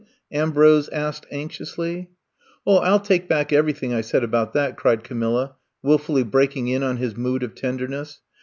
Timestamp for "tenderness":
7.53-8.19